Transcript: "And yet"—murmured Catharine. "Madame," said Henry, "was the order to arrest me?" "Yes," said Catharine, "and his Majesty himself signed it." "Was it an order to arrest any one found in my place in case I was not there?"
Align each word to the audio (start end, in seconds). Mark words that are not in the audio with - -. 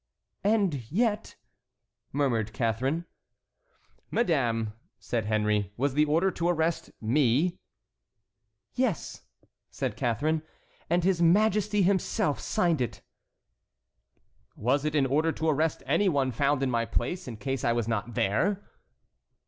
"And 0.43 0.89
yet"—murmured 0.91 2.53
Catharine. 2.53 3.05
"Madame," 4.09 4.73
said 4.97 5.25
Henry, 5.25 5.71
"was 5.77 5.93
the 5.93 6.05
order 6.05 6.31
to 6.31 6.49
arrest 6.49 6.89
me?" 6.99 7.59
"Yes," 8.73 9.21
said 9.69 9.95
Catharine, 9.95 10.41
"and 10.89 11.03
his 11.03 11.21
Majesty 11.21 11.83
himself 11.83 12.39
signed 12.39 12.81
it." 12.81 13.01
"Was 14.55 14.85
it 14.85 14.95
an 14.95 15.05
order 15.05 15.31
to 15.33 15.49
arrest 15.49 15.83
any 15.85 16.09
one 16.09 16.31
found 16.31 16.63
in 16.63 16.71
my 16.71 16.85
place 16.85 17.27
in 17.27 17.37
case 17.37 17.63
I 17.63 17.73
was 17.73 17.87
not 17.87 18.15
there?" 18.15 18.63